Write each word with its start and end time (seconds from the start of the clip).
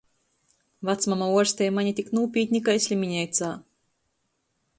Vacmama 0.89 1.27
uorstej 1.35 1.69
mani 1.75 1.93
tik 1.99 2.09
nūpītni 2.19 2.63
kai 2.69 2.77
slimineicā. 2.87 3.53